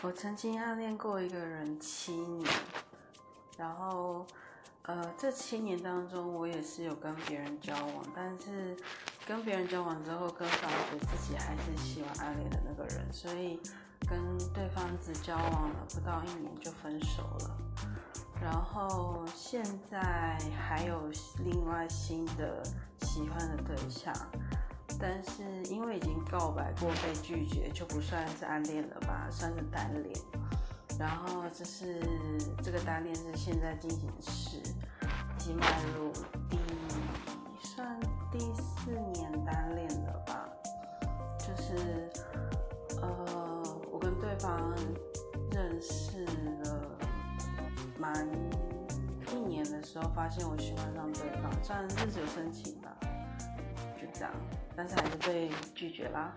[0.00, 2.48] 我曾经暗恋过一个人七年，
[3.56, 4.24] 然后，
[4.82, 8.76] 呃，这七年当中，我也是有跟别人交往，但是
[9.26, 13.60] 跟别人交往之后，更发觉自己还是喜欢暗恋的那个人，所以
[14.08, 17.58] 跟对方只交往了不到一年就分手了。
[18.40, 21.10] 然后现在还有
[21.44, 22.62] 另外新的
[23.00, 24.14] 喜欢的对象。
[25.00, 25.42] 但是
[25.72, 30.14] 因为已经告白过被拒绝，就不算是暗恋了吧，算是单恋。
[30.98, 32.00] 然后这是
[32.60, 35.66] 这个单恋是现在进行时，已经迈
[35.96, 36.10] 入
[36.50, 36.58] 第
[37.62, 37.98] 算
[38.32, 40.48] 第四年单恋了吧。
[41.38, 42.10] 就是
[43.00, 43.62] 呃，
[43.92, 44.74] 我跟对方
[45.52, 46.24] 认识
[46.64, 46.98] 了
[47.96, 48.28] 蛮
[49.32, 52.96] 一年的时候，发现我喜欢上对方，算日久生情吧。
[53.96, 54.32] 就这样，
[54.78, 56.32] 但是还是被拒绝了。